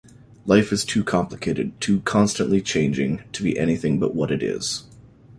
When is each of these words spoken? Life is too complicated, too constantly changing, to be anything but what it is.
Life 0.47 0.71
is 0.71 0.83
too 0.83 1.03
complicated, 1.03 1.79
too 1.79 1.99
constantly 2.01 2.59
changing, 2.59 3.21
to 3.33 3.43
be 3.43 3.55
anything 3.59 3.99
but 3.99 4.15
what 4.15 4.31
it 4.31 4.41
is. 4.41 4.83